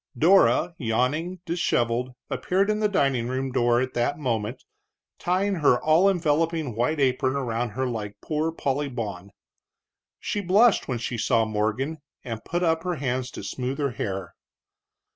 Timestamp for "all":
5.79-6.09